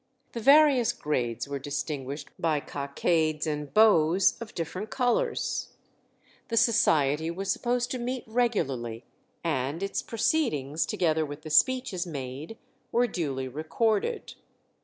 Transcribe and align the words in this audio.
The 0.31 0.39
various 0.39 0.93
grades 0.93 1.47
were 1.47 1.59
distinguished 1.59 2.29
by 2.39 2.59
cockades 2.59 3.45
and 3.45 3.71
bows 3.71 4.35
of 4.41 4.55
different 4.55 4.89
colours. 4.89 5.75
The 6.47 6.57
society 6.57 7.29
was 7.29 7.51
supposed 7.51 7.91
to 7.91 7.99
meet 7.99 8.23
regularly, 8.25 9.05
and 9.43 9.83
its 9.83 10.01
proceedings, 10.01 10.87
together 10.87 11.23
with 11.23 11.43
the 11.43 11.51
speeches 11.51 12.07
made, 12.07 12.57
were 12.91 13.05
duly 13.05 13.47
recorded. 13.47 14.33